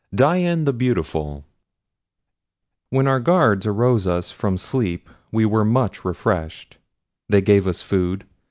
[0.11, 1.45] IV DIAN THE BEAUTIFUL
[2.89, 6.77] WHEN OUR GUARDS AROUSED US FROM SLEEP WE were much refreshed.
[7.29, 8.25] They gave us food.